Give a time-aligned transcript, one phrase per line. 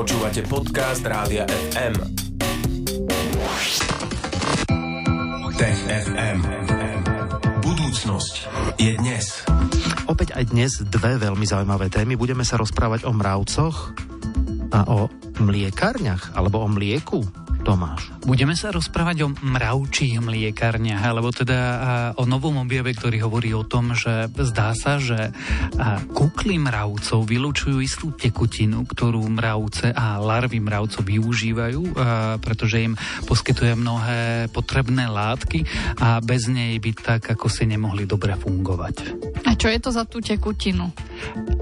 [0.00, 1.92] Počúvate podcast Rádia FM.
[5.60, 6.38] Tech FM.
[7.60, 8.34] Budúcnosť
[8.80, 9.44] je dnes.
[10.08, 12.16] Opäť aj dnes dve veľmi zaujímavé témy.
[12.16, 13.92] Budeme sa rozprávať o mravcoch
[14.72, 17.20] a o mliekárniach alebo o mlieku.
[17.60, 18.08] Tomáš.
[18.24, 21.58] Budeme sa rozprávať o mravčích mliekarniach, alebo teda
[22.16, 25.32] o novom objave, ktorý hovorí o tom, že zdá sa, že
[26.12, 31.96] kukly mravcov vylúčujú istú tekutinu, ktorú mravce a larvy mravcov využívajú,
[32.40, 32.96] pretože im
[33.28, 35.64] poskytuje mnohé potrebné látky
[36.00, 38.94] a bez nej by tak ako si nemohli dobre fungovať.
[39.48, 40.92] A čo je to za tú tekutinu?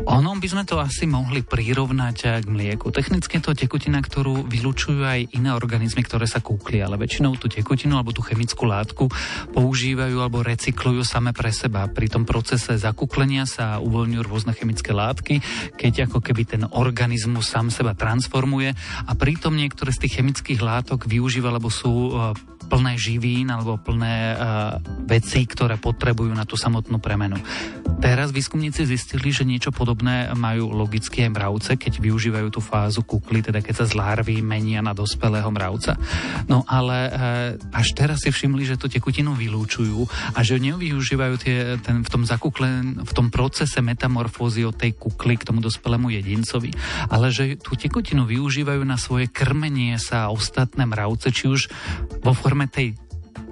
[0.09, 2.95] Ono by sme to asi mohli prirovnať k mlieku.
[2.95, 5.51] Technicky to tekutina, ktorú vylúčujú aj iné
[5.89, 9.09] organizmy, ktoré sa kúkli, ale väčšinou tú tekutinu alebo tú chemickú látku
[9.57, 11.89] používajú alebo recyklujú same pre seba.
[11.89, 15.41] Pri tom procese zakúklenia sa uvoľňujú rôzne chemické látky,
[15.81, 18.77] keď ako keby ten organizmus sám seba transformuje
[19.09, 22.37] a pritom niektoré z tých chemických látok využíva, lebo sú e,
[22.69, 24.77] plné živín alebo plné uh,
[25.09, 27.41] veci, ktoré potrebujú na tú samotnú premenu.
[27.99, 33.65] Teraz výskumníci zistili, že niečo podobné majú logické mravce, keď využívajú tú fázu kukly, teda
[33.65, 35.97] keď sa z larvy menia na dospelého mravca.
[36.47, 37.17] No ale uh,
[37.75, 40.05] až teraz si všimli, že tú tekutinu vylúčujú
[40.37, 42.69] a že nevyužívajú tie, ten, v tom zakukle,
[43.03, 46.75] v tom procese metamorfózy od tej kukly k tomu dospelému jedincovi,
[47.09, 51.71] ale že tú tekutinu využívajú na svoje krmenie sa ostatné mravce, či už
[52.23, 52.99] vo forme forme tej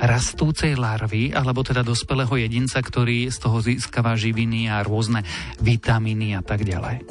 [0.03, 5.23] rastúcej larvy, alebo teda dospelého jedinca, ktorý z toho získava živiny a rôzne
[5.63, 7.07] vitamíny a tak ďalej.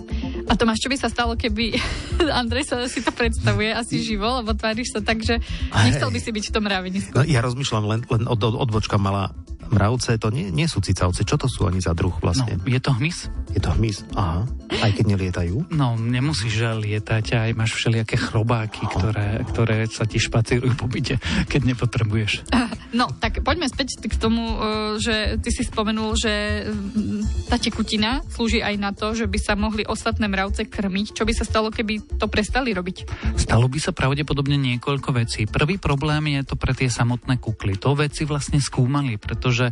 [0.45, 1.79] A Tomáš, čo by sa stalo, keby
[2.43, 5.39] Andrej sa si to predstavuje asi živo, lebo tváriš sa tak, že
[5.87, 7.15] nechcel by si byť v tom mravenisku.
[7.15, 9.31] No, ja rozmýšľam, len, len od, od, odbočka mala
[9.71, 11.25] mravce, to nie, nie sú cicavce.
[11.25, 12.57] Čo to sú ani za druh vlastne?
[12.59, 13.29] No, je to hmyz.
[13.55, 14.43] Je to hmyz, aha.
[14.83, 15.71] Aj keď nelietajú?
[15.71, 21.61] No, nemusíš lietať, aj máš všelijaké chrobáky, ktoré, ktoré sa ti špacírujú po byte, keď
[21.73, 22.31] nepotrebuješ.
[22.95, 24.57] No, tak poďme späť k tomu, e,
[25.03, 29.59] že ty si spomenul, že mm, tá tekutina slúži aj na to, že by sa
[29.59, 31.11] mohli ostatné mravce krmiť.
[31.11, 33.11] Čo by sa stalo, keby to prestali robiť?
[33.35, 35.43] Stalo by sa pravdepodobne niekoľko vecí.
[35.43, 37.75] Prvý problém je to pre tie samotné kukly.
[37.83, 39.71] To veci vlastne skúmali, pretože pretože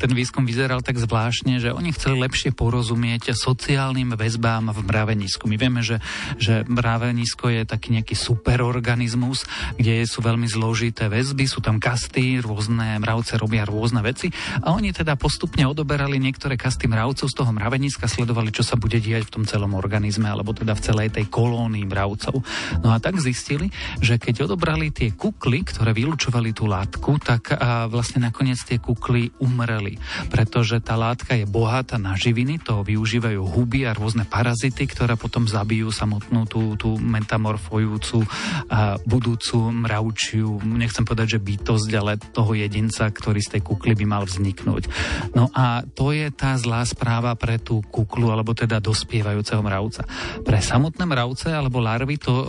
[0.00, 5.44] ten výskum vyzeral tak zvláštne, že oni chceli lepšie porozumieť sociálnym väzbám v mravenisku.
[5.44, 6.00] My vieme, že,
[6.40, 9.44] že mravenisko je taký nejaký superorganizmus,
[9.76, 14.32] kde sú veľmi zložité väzby, sú tam kasty, rôzne mravce robia rôzne veci
[14.64, 18.96] a oni teda postupne odoberali niektoré kasty mravcov z toho mraveniska, sledovali, čo sa bude
[19.04, 22.40] diať v tom celom organizme, alebo teda v celej tej kolónii mravcov.
[22.80, 23.68] No a tak zistili,
[24.00, 28.93] že keď odobrali tie kukly, ktoré vylúčovali tú látku, tak a vlastne nakoniec tie kukly
[28.94, 29.98] kukly umreli,
[30.30, 35.50] pretože tá látka je bohatá na živiny, to využívajú huby a rôzne parazity, ktoré potom
[35.50, 38.22] zabijú samotnú tú, tú metamorfujúcu
[38.70, 44.06] a budúcu mravčiu, nechcem povedať, že bytosť, ale toho jedinca, ktorý z tej kukly by
[44.06, 44.86] mal vzniknúť.
[45.34, 50.06] No a to je tá zlá správa pre tú kuklu, alebo teda dospievajúceho mravca.
[50.46, 52.46] Pre samotné mravce alebo larvy to e,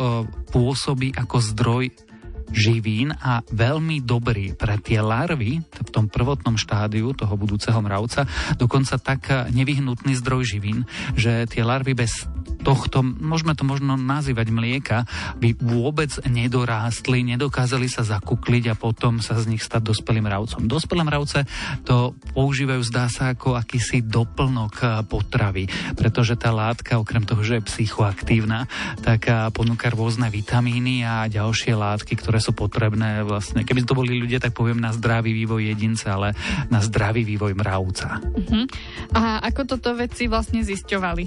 [0.53, 2.04] pôsobí ako zdroj
[2.53, 8.25] živín a veľmi dobrý pre tie larvy v tom prvotnom štádiu toho budúceho mravca,
[8.59, 9.21] dokonca tak
[9.53, 10.85] nevyhnutný zdroj živín,
[11.17, 12.25] že tie larvy bez
[12.65, 14.97] tohto, môžeme to možno nazývať mlieka,
[15.37, 20.65] by vôbec nedorástli, nedokázali sa zakukliť a potom sa z nich stať dospelým mravcom.
[20.65, 21.45] Dospelé mravce
[21.85, 27.67] to používajú, zdá sa, ako akýsi doplnok potravy, pretože tá látka, okrem toho, že je
[27.69, 28.65] psychoaktívna,
[29.05, 33.61] tak ponúka rôzne vitamíny a ďalšie látky, ktoré sú potrebné vlastne.
[33.61, 36.33] Keby to boli ľudia, tak poviem na zdravý vývoj jedinca, ale
[36.73, 38.17] na zdravý vývoj mravca.
[38.23, 38.65] Uh-huh.
[39.13, 41.25] A ako toto veci vlastne zisťovali?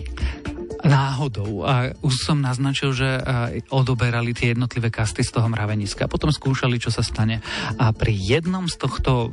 [0.89, 1.69] Náhodou.
[1.69, 3.21] A už som naznačil, že
[3.69, 6.09] odoberali tie jednotlivé kasty z toho mraveniska.
[6.09, 7.45] Potom skúšali, čo sa stane.
[7.77, 9.29] A pri jednom z tohto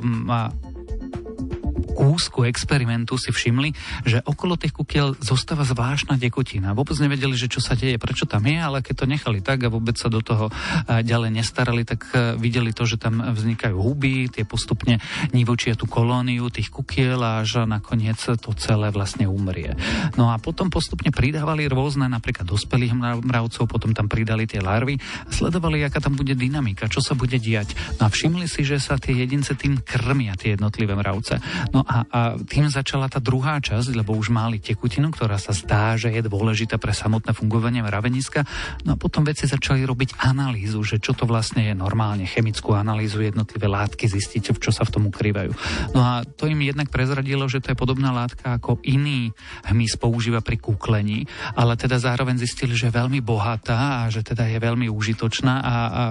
[1.96, 3.72] kúsku experimentu si všimli,
[4.04, 6.76] že okolo tých kukiel zostáva zvláštna tekutina.
[6.76, 9.72] Vôbec nevedeli, že čo sa deje, prečo tam je, ale keď to nechali tak a
[9.72, 10.52] vôbec sa do toho
[10.84, 15.00] ďalej nestarali, tak videli to, že tam vznikajú huby, tie postupne
[15.32, 19.72] nivočia tú kolóniu tých kukiel a že nakoniec to celé vlastne umrie.
[20.20, 22.92] No a potom postupne pridávali rôzne, napríklad dospelých
[23.24, 27.40] mravcov, potom tam pridali tie larvy a sledovali, aká tam bude dynamika, čo sa bude
[27.40, 27.72] diať.
[27.96, 31.38] No a všimli si, že sa tie jedince tým krmia, tie jednotlivé mravce.
[31.70, 35.94] No a, a tým začala tá druhá časť, lebo už mali tekutinu, ktorá sa zdá,
[35.94, 38.42] že je dôležitá pre samotné fungovanie mraveniska.
[38.82, 43.22] No a potom veci začali robiť analýzu, že čo to vlastne je normálne, chemickú analýzu,
[43.22, 45.54] jednotlivé látky, zistiť, čo sa v tom ukrývajú.
[45.94, 49.30] No a to im jednak prezradilo, že to je podobná látka ako iný
[49.70, 54.50] hmyz používa pri kúklení, ale teda zároveň zistili, že je veľmi bohatá a že teda
[54.50, 56.02] je veľmi užitočná a, a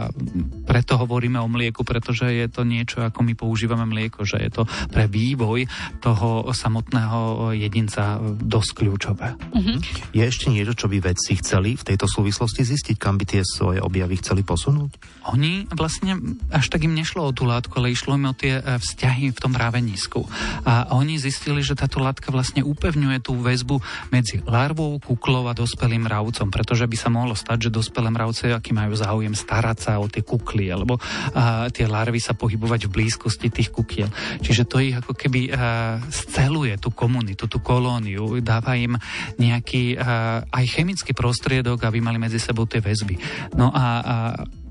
[0.63, 4.63] preto hovoríme o mlieku, pretože je to niečo, ako my používame mlieko, že je to
[4.89, 5.64] pre vývoj
[5.99, 9.35] toho samotného jedinca dosť kľúčové.
[9.53, 9.77] Uh-huh.
[10.11, 13.81] Je ešte niečo, čo by vedci chceli v tejto súvislosti zistiť, kam by tie svoje
[13.81, 14.97] objavy chceli posunúť?
[15.33, 18.77] Oni vlastne až tak im nešlo o tú látku, ale išlo im o tie e,
[18.77, 20.21] vzťahy v tom právenisku.
[20.67, 23.81] A oni zistili, že táto látka vlastne upevňuje tú väzbu
[24.13, 28.75] medzi larvou, kuklou a dospelým mravcom, pretože by sa mohlo stať, že dospelé mravce, aký
[28.75, 31.01] majú záujem starať sa o tie kukly, alebo
[31.33, 34.09] a, tie larvy sa pohybovať v blízkosti tých kukiel.
[34.43, 38.99] Čiže to ich ako keby a, sceluje tú komunitu, tú kolóniu, dáva im
[39.39, 43.15] nejaký a, aj chemický prostriedok, aby mali medzi sebou tie väzby.
[43.55, 44.15] No a, a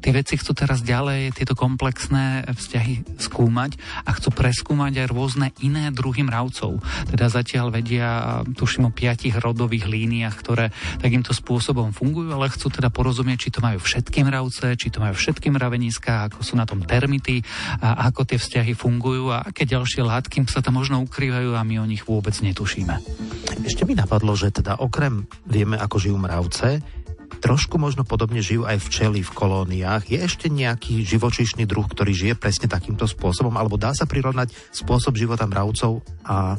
[0.04, 5.88] Tí veci chcú teraz ďalej tieto komplexné vzťahy skúmať a chcú preskúmať aj rôzne iné
[5.88, 6.84] druhy mravcov.
[7.08, 12.92] Teda zatiaľ vedia, tuším o piatich rodových líniách, ktoré takýmto spôsobom fungujú, ale chcú teda
[12.92, 16.84] porozumieť, či to majú všetky mravce, či to majú všetky mraveniska, ako sú na tom
[16.84, 17.40] termity
[17.80, 21.80] a ako tie vzťahy fungujú a aké ďalšie látky sa tam možno ukrývajú a my
[21.80, 23.00] o nich vôbec netušíme.
[23.64, 26.84] Ešte mi napadlo, že teda okrem vieme, ako žijú mravce,
[27.40, 30.06] trošku možno podobne žijú aj včely v kolóniách.
[30.08, 33.56] Je ešte nejaký živočíšny druh, ktorý žije presne takýmto spôsobom?
[33.58, 36.58] Alebo dá sa prirovnať spôsob života mravcov a e,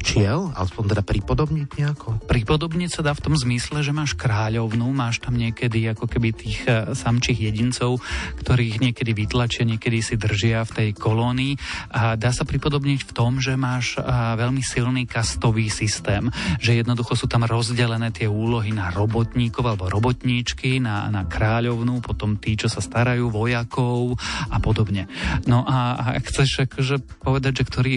[0.00, 0.54] včiel?
[0.54, 2.08] Alespoň teda pripodobniť nejako?
[2.30, 6.62] Pripodobniť sa dá v tom zmysle, že máš kráľovnú, máš tam niekedy ako keby tých
[6.70, 7.98] e, samčích jedincov,
[8.38, 11.58] ktorých niekedy vytlačia, niekedy si držia v tej kolónii.
[11.90, 14.04] A dá sa pripodobniť v tom, že máš e,
[14.38, 16.30] veľmi silný kastový systém,
[16.62, 22.36] že jednoducho sú tam rozdelené tie úlohy na robotníkov alebo robotníčky na, na kráľovnú, potom
[22.36, 24.20] tí, čo sa starajú, vojakov
[24.52, 25.08] a podobne.
[25.48, 27.94] No a, a chceš akože povedať, že ktorý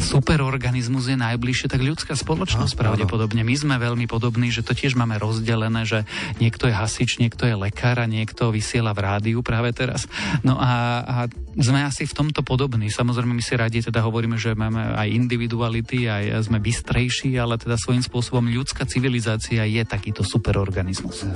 [0.00, 3.44] superorganizmus je najbližšie, tak ľudská spoločnosť no, pravdepodobne.
[3.44, 6.08] My sme veľmi podobní, že to tiež máme rozdelené, že
[6.40, 10.08] niekto je hasič, niekto je lekár a niekto vysiela v rádiu práve teraz.
[10.40, 11.16] No a, a
[11.58, 12.88] sme asi v tomto podobní.
[12.88, 17.74] Samozrejme, my si radi teda hovoríme, že máme aj individuality, aj sme bystrejší, ale teda
[17.74, 21.26] svojím spôsobom ľudská civilizácia je takýto superorganizmus.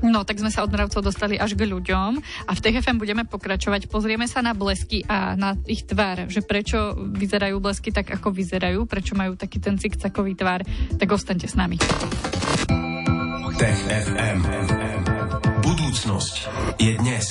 [0.00, 2.10] No, tak sme sa od mravcov dostali až k ľuďom
[2.48, 3.92] a v TFM budeme pokračovať.
[3.92, 8.84] Pozrieme sa na blesky a na ich tvár, že prečo vyzerajú blesky tak, ako vyzerajú,
[8.88, 10.64] prečo majú taký ten cikcakový tvár,
[10.96, 11.76] tak ostaňte s nami.
[13.58, 14.40] Tech FM.
[15.66, 16.34] Budúcnosť
[16.78, 17.26] je dnes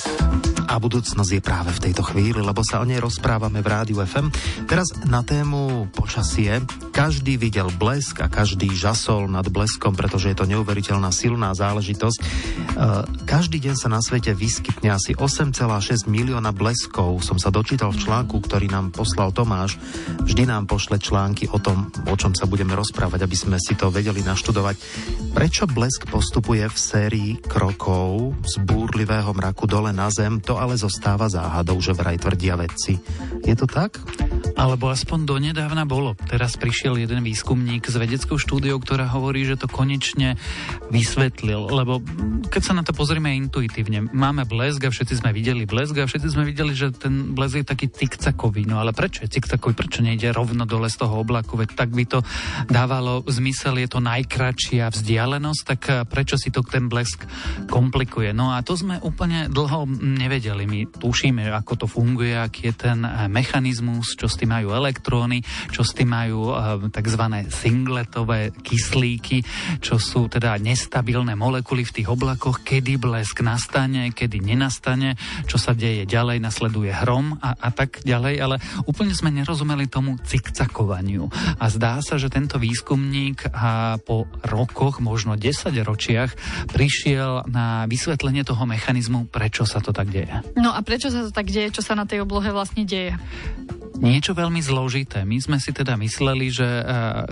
[0.68, 4.28] a budúcnosť je práve v tejto chvíli, lebo sa o nej rozprávame v Rádiu FM.
[4.68, 6.60] Teraz na tému počasie.
[6.98, 12.18] Každý videl blesk a každý žasol nad bleskom, pretože je to neuveriteľná silná záležitosť.
[12.18, 12.24] E,
[13.22, 17.22] každý deň sa na svete vyskytne asi 8,6 milióna bleskov.
[17.22, 19.78] Som sa dočítal v článku, ktorý nám poslal Tomáš.
[20.26, 23.94] Vždy nám pošle články o tom, o čom sa budeme rozprávať, aby sme si to
[23.94, 24.74] vedeli naštudovať.
[25.38, 30.42] Prečo blesk postupuje v sérii krokov z búrlivého mraku dole na zem?
[30.42, 32.98] To ale zostáva záhadou, že vraj tvrdia vedci.
[33.46, 34.02] Je to tak?
[34.58, 36.18] Alebo aspoň donedávna bolo.
[36.18, 40.34] Teraz prišiel jeden výskumník z vedeckou štúdiou, ktorá hovorí, že to konečne
[40.90, 41.70] vysvetlil.
[41.70, 42.02] Lebo
[42.50, 46.34] keď sa na to pozrieme intuitívne, máme blesk a všetci sme videli blesk a všetci
[46.34, 48.66] sme videli, že ten blesk je taký cikcakový.
[48.66, 49.78] No ale prečo je cikcakový?
[49.78, 51.54] Prečo nejde rovno dole z toho oblaku?
[51.54, 52.26] Veď tak by to
[52.66, 57.22] dávalo zmysel, je to najkračšia vzdialenosť, tak prečo si to ten blesk
[57.70, 58.34] komplikuje?
[58.34, 60.66] No a to sme úplne dlho nevedeli.
[60.66, 62.98] My tušíme, ako to funguje, aký je ten
[63.30, 67.22] mechanizmus, čo s tým majú elektróny, čo s tým majú eh, tzv.
[67.52, 69.44] singletové kyslíky,
[69.84, 75.14] čo sú teda nestabilné molekuly v tých oblakoch, kedy blesk nastane, kedy nenastane,
[75.44, 78.56] čo sa deje ďalej, nasleduje hrom a, a tak ďalej, ale
[78.88, 81.28] úplne sme nerozumeli tomu cikcakovaniu.
[81.60, 86.30] A zdá sa, že tento výskumník a po rokoch, možno 10 ročiach,
[86.72, 90.30] prišiel na vysvetlenie toho mechanizmu, prečo sa to tak deje.
[90.56, 91.74] No a prečo sa to tak deje?
[91.74, 93.16] Čo sa na tej oblohe vlastne deje?
[93.98, 95.26] Niečo veľmi zložité.
[95.26, 96.82] My sme si teda mysleli, že e,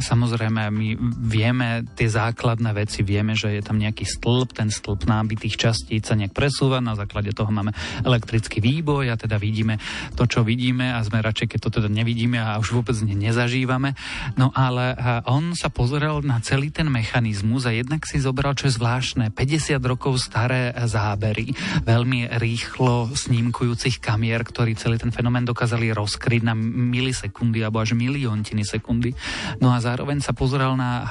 [0.03, 5.55] samozrejme my vieme tie základné veci, vieme, že je tam nejaký stĺp, ten stĺp nábitých
[5.55, 7.71] častíc sa nejak presúva, na základe toho máme
[8.03, 9.79] elektrický výboj a teda vidíme
[10.19, 13.95] to, čo vidíme a sme radšej, keď to teda nevidíme a už vôbec ne, nezažívame.
[14.35, 18.67] No ale e, on sa pozrel na celý ten mechanizmus a jednak si zobral, čo
[18.67, 21.55] je zvláštne, 50 rokov staré zábery,
[21.87, 26.56] veľmi rýchlo snímkujúcich kamier, ktorí celý ten fenomén dokázali rozkryť na
[26.93, 29.13] milisekundy alebo až miliontiny sekundy.
[29.61, 31.05] No a zároveň sa pozeral na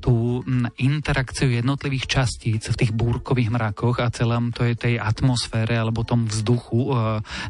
[0.00, 0.40] tú
[0.80, 6.24] interakciu jednotlivých častíc v tých búrkových mrakoch a celom to je tej atmosfére alebo tom
[6.26, 6.92] vzduchu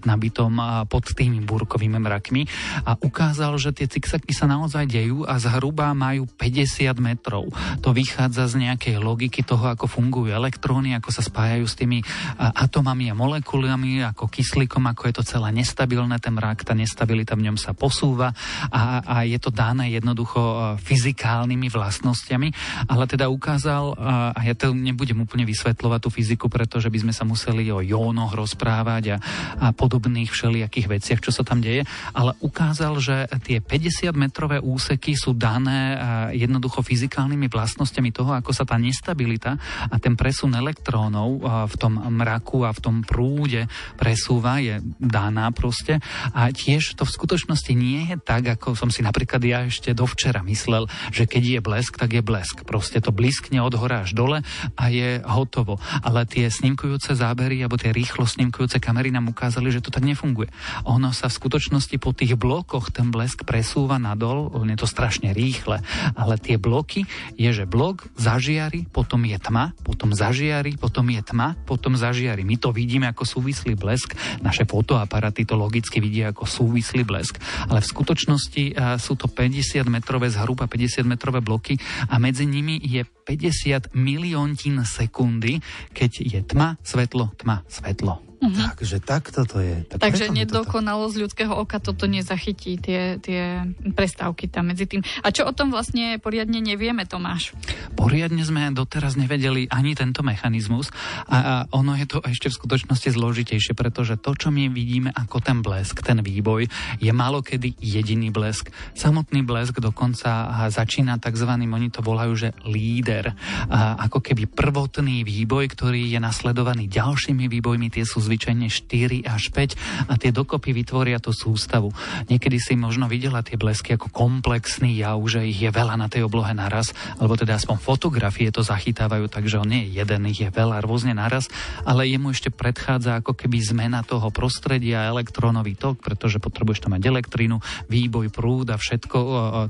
[0.04, 0.58] nabitom
[0.90, 2.44] pod tými búrkovými mrakmi
[2.84, 7.48] a ukázal, že tie ciksaky sa naozaj dejú a zhruba majú 50 metrov.
[7.80, 12.02] To vychádza z nejakej logiky toho, ako fungujú elektróny, ako sa spájajú s tými
[12.38, 16.74] atomami a molekulami, ako kyslíkom, ako je to celé nestabilné, ten mrak, tá
[17.12, 18.32] nestabilita v ňom sa posúva
[18.72, 22.48] a, a je to dané jednoducho e, fyzikálnymi vlastnosťami,
[22.88, 23.94] ale teda ukázal,
[24.32, 28.32] a ja to nebudem úplne vysvetľovať tú fyziku, pretože by sme sa museli o jónoch
[28.32, 29.16] rozprávať a,
[29.60, 31.84] a podobných všelijakých veciach, čo sa tam deje,
[32.16, 35.98] ale ukázal, že tie 50-metrové úseky sú dané
[36.32, 42.64] jednoducho fyzikálnymi vlastnosťami toho, ako sa tá nestabilita a ten presun elektrónov v tom mraku
[42.64, 45.98] a v tom prúde presúva, je daná proste.
[46.32, 50.44] A tiež to v skutočnosti nie je tak, ako som si napríklad ja ešte dovčera
[50.44, 52.66] myslel, že keď je blesk, tak je blesk.
[52.68, 54.44] Proste to bliskne od hora až dole
[54.76, 55.78] a je hotovo.
[56.02, 60.52] Ale tie snímkujúce zábery alebo tie rýchlo snímkujúce kamery nám ukázali, že to tak nefunguje.
[60.84, 65.80] Ono sa v skutočnosti po tých blokoch ten blesk presúva nadol, je to strašne rýchle,
[66.16, 67.08] ale tie bloky
[67.40, 72.44] je, že blok zažiari, potom je tma, potom zažiari, potom je tma, potom zažiari.
[72.44, 74.12] My to vidíme ako súvislý blesk,
[74.44, 77.40] naše fotoaparaty to logicky vidia ako súvislý blesk,
[77.72, 78.64] ale v skutočnosti
[79.00, 81.80] sú to 50 metrové, zhruba 50 metrové bloky
[82.12, 85.56] a medzi nimi je 50 milióntin sekundy,
[85.96, 88.31] keď je tma, svetlo, tma, svetlo.
[88.42, 88.74] Mm-hmm.
[88.74, 89.86] Takže takto to je.
[89.86, 91.22] Tak Takže nedokonalosť toto...
[91.22, 95.06] ľudského oka toto nezachytí, tie, tie prestávky tam medzi tým.
[95.22, 97.54] A čo o tom vlastne poriadne nevieme, Tomáš?
[97.94, 100.90] Poriadne sme doteraz nevedeli ani tento mechanizmus
[101.30, 105.38] a, a ono je to ešte v skutočnosti zložitejšie, pretože to, čo my vidíme ako
[105.38, 106.66] ten blesk, ten výboj,
[106.98, 108.74] je málo kedy jediný blesk.
[108.98, 111.46] Samotný blesk dokonca začína tzv.
[111.46, 113.38] oni to volajú, že líder.
[113.70, 119.52] A ako keby prvotný výboj, ktorý je nasledovaný ďalšími výbojmi, tie sú zvyčajne 4 až
[119.52, 121.92] 5 a tie dokopy vytvoria tú sústavu.
[122.32, 126.24] Niekedy si možno videla tie blesky ako komplexný jav, že ich je veľa na tej
[126.24, 130.48] oblohe naraz, alebo teda aspoň fotografie to zachytávajú, takže on nie je jeden, ich je
[130.48, 131.52] veľa rôzne naraz,
[131.84, 137.04] ale jemu ešte predchádza ako keby zmena toho prostredia, elektrónový tok, pretože potrebuješ tam mať
[137.04, 137.60] elektrínu,
[137.92, 139.18] výboj, prúd a všetko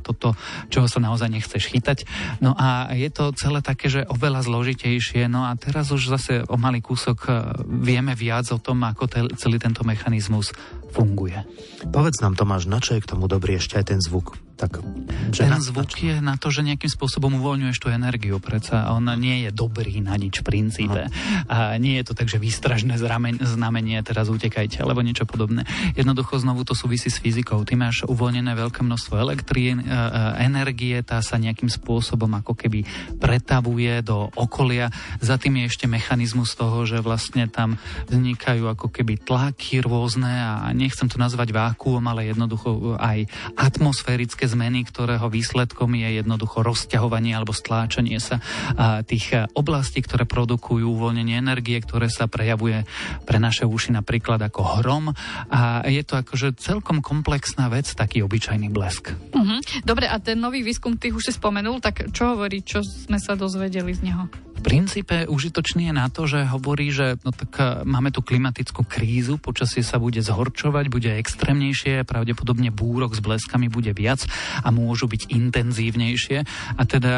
[0.06, 0.38] toto,
[0.70, 2.06] čoho sa naozaj nechceš chytať.
[2.38, 5.26] No a je to celé také, že oveľa zložitejšie.
[5.26, 7.30] No a teraz už zase o malý kúsok e,
[7.64, 10.52] vieme viac o tom, ako te, celý tento mechanizmus
[10.92, 11.40] funguje.
[11.88, 14.36] Povedz nám, Tomáš, na čo je k tomu dobrý ešte aj ten zvuk?
[14.56, 14.78] Tak,
[15.34, 19.48] že ten zvuk je na to, že nejakým spôsobom uvoľňuješ tú energiu, predsa on nie
[19.48, 21.10] je dobrý na nič v princípe.
[21.50, 22.94] A nie je to tak, že výstražné
[23.42, 25.66] znamenie, teraz utekajte, alebo niečo podobné.
[25.98, 27.64] Jednoducho znovu to súvisí s fyzikou.
[27.66, 29.96] Ty máš uvoľnené veľké množstvo elektrín, e, e,
[30.46, 32.86] energie, tá sa nejakým spôsobom ako keby
[33.18, 34.94] pretavuje do okolia.
[35.18, 40.70] Za tým je ešte mechanizmus toho, že vlastne tam vznikajú ako keby tlaky rôzne a
[40.70, 43.26] nechcem to nazvať vákuum, ale jednoducho aj
[43.58, 48.38] atmosférické zmeny, ktorého výsledkom je jednoducho rozťahovanie alebo stláčanie sa
[49.06, 52.84] tých oblastí, ktoré produkujú uvoľnenie energie, ktoré sa prejavuje
[53.26, 55.04] pre naše uši napríklad ako hrom
[55.48, 59.14] a je to akože celkom komplexná vec, taký obyčajný blesk.
[59.32, 59.58] Uh-huh.
[59.82, 63.34] Dobre, a ten nový výskum, ty už si spomenul, tak čo hovorí, čo sme sa
[63.34, 64.28] dozvedeli z neho?
[64.62, 69.34] Princípe užitočný je na to, že hovorí, že no tak e, máme tu klimatickú krízu,
[69.36, 74.22] počasie sa bude zhorčovať, bude extrémnejšie, pravdepodobne búrok s bleskami bude viac
[74.62, 76.38] a môžu byť intenzívnejšie.
[76.78, 77.14] A teda,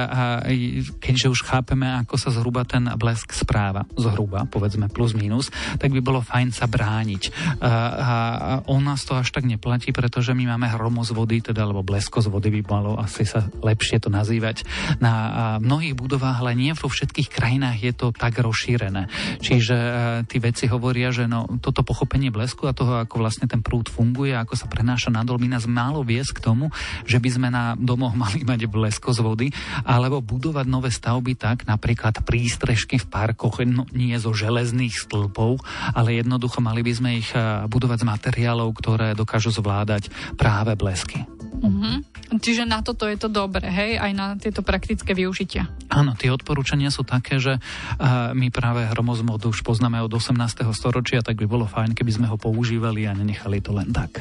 [0.99, 6.01] keďže už chápeme, ako sa zhruba ten blesk správa, zhruba, povedzme plus minus, tak by
[6.01, 7.23] bolo fajn sa brániť.
[7.61, 11.85] A, on nás to až tak neplatí, pretože my máme hromo z vody, teda, alebo
[11.85, 14.65] blesko z vody by malo asi sa lepšie to nazývať.
[14.99, 15.15] Na
[15.61, 19.11] mnohých budovách, ale nie vo všetkých krajinách je to tak rozšírené.
[19.43, 19.93] Čiže e,
[20.31, 24.31] tí veci hovoria, že no, toto pochopenie blesku a toho, ako vlastne ten prúd funguje,
[24.39, 26.71] ako sa prenáša nadol, by nás málo viesť k tomu,
[27.03, 29.49] že by sme na domoch mali mať blesko z vody,
[29.83, 35.59] alebo budovať nové stavby tak, napríklad prístrežky v parkoch, no, nie zo železných stĺpov,
[35.93, 41.34] ale jednoducho mali by sme ich e, budovať z materiálov, ktoré dokážu zvládať práve blesky.
[41.65, 41.97] Mm-hmm.
[42.45, 45.71] Čiže na toto je to dobre, hej, aj na tieto praktické využitia.
[45.89, 50.37] Áno, tie odporúčania sú také, že uh, my práve hromozmod už poznáme od 18.
[50.77, 54.21] storočia, tak by bolo fajn, keby sme ho používali a nenechali to len tak.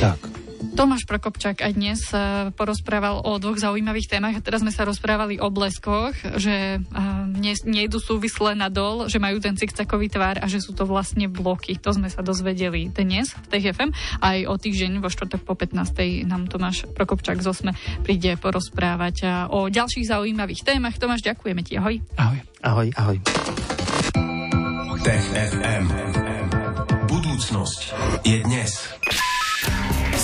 [0.00, 0.43] Tak.
[0.72, 2.00] Tomáš Prokopčák aj dnes
[2.56, 4.40] porozprával o dvoch zaujímavých témach.
[4.40, 6.80] Teraz sme sa rozprávali o bleskoch, že
[7.68, 11.76] nejdu súvisle nadol, že majú ten cikcakový tvár a že sú to vlastne bloky.
[11.84, 13.92] To sme sa dozvedeli dnes v TFM.
[14.24, 16.24] Aj o týždeň vo štvrtok po 15.
[16.24, 20.96] nám Tomáš Prokopčák z Osme príde porozprávať o ďalších zaujímavých témach.
[20.96, 21.76] Tomáš, ďakujeme ti.
[21.76, 22.00] Ahoj.
[22.16, 22.38] Ahoj.
[22.64, 23.16] Ahoj, ahoj.
[25.04, 25.86] Tech FM.
[27.04, 27.80] Budúcnosť
[28.24, 28.72] je dnes.